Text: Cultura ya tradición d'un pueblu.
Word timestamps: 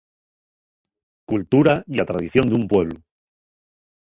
Cultura 1.31 1.75
ya 1.97 2.05
tradición 2.11 2.45
d'un 2.51 2.65
pueblu. 2.71 2.97